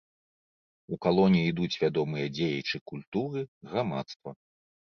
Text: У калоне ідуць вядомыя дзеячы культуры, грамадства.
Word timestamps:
У 0.95 0.97
калоне 1.05 1.43
ідуць 1.51 1.79
вядомыя 1.83 2.31
дзеячы 2.39 2.77
культуры, 2.93 3.47
грамадства. 3.75 4.29